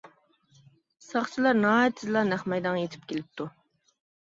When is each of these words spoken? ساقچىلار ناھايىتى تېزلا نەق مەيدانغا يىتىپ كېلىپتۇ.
ساقچىلار 1.07 1.59
ناھايىتى 1.59 1.99
تېزلا 2.01 2.25
نەق 2.33 2.49
مەيدانغا 2.55 2.83
يىتىپ 2.83 3.07
كېلىپتۇ. 3.15 3.51